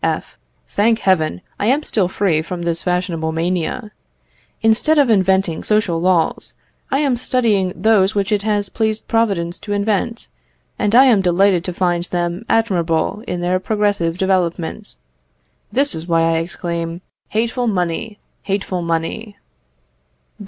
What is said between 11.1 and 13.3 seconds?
delighted to find them admirable